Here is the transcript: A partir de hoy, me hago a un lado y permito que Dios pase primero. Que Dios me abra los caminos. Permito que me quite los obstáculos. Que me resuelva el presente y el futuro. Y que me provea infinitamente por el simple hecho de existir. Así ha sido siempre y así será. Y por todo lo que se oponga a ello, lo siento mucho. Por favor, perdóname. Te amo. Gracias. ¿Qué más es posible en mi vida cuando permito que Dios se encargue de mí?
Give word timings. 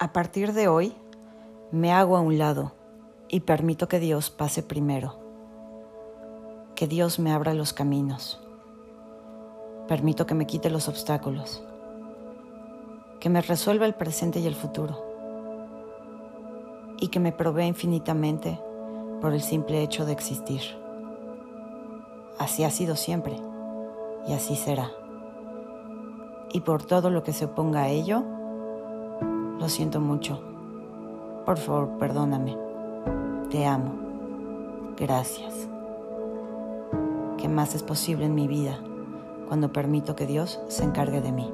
A 0.00 0.12
partir 0.12 0.52
de 0.52 0.68
hoy, 0.68 0.94
me 1.72 1.92
hago 1.92 2.16
a 2.16 2.20
un 2.20 2.38
lado 2.38 2.70
y 3.28 3.40
permito 3.40 3.88
que 3.88 3.98
Dios 3.98 4.30
pase 4.30 4.62
primero. 4.62 5.18
Que 6.76 6.86
Dios 6.86 7.18
me 7.18 7.32
abra 7.32 7.52
los 7.52 7.72
caminos. 7.72 8.40
Permito 9.88 10.24
que 10.24 10.36
me 10.36 10.46
quite 10.46 10.70
los 10.70 10.86
obstáculos. 10.86 11.64
Que 13.18 13.28
me 13.28 13.40
resuelva 13.40 13.86
el 13.86 13.94
presente 13.94 14.38
y 14.38 14.46
el 14.46 14.54
futuro. 14.54 15.04
Y 17.00 17.08
que 17.08 17.18
me 17.18 17.32
provea 17.32 17.66
infinitamente 17.66 18.60
por 19.20 19.34
el 19.34 19.42
simple 19.42 19.82
hecho 19.82 20.06
de 20.06 20.12
existir. 20.12 20.62
Así 22.38 22.62
ha 22.62 22.70
sido 22.70 22.94
siempre 22.94 23.34
y 24.28 24.32
así 24.32 24.54
será. 24.54 24.92
Y 26.52 26.60
por 26.60 26.84
todo 26.84 27.10
lo 27.10 27.24
que 27.24 27.32
se 27.32 27.46
oponga 27.46 27.82
a 27.82 27.88
ello, 27.88 28.37
lo 29.58 29.68
siento 29.68 30.00
mucho. 30.00 30.40
Por 31.44 31.58
favor, 31.58 31.98
perdóname. 31.98 32.56
Te 33.50 33.66
amo. 33.66 33.94
Gracias. 34.96 35.68
¿Qué 37.38 37.48
más 37.48 37.74
es 37.74 37.82
posible 37.82 38.26
en 38.26 38.34
mi 38.34 38.48
vida 38.48 38.78
cuando 39.48 39.72
permito 39.72 40.14
que 40.14 40.26
Dios 40.26 40.60
se 40.68 40.84
encargue 40.84 41.20
de 41.20 41.32
mí? 41.32 41.50